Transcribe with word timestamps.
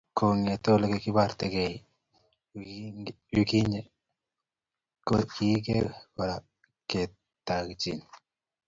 Kongete 0.17 0.67
ulikibarte 0.75 1.45
ke 1.53 1.63
yukinye, 3.33 3.81
koikeni 5.05 5.79
kora 6.15 6.35
ketajin? 6.89 7.99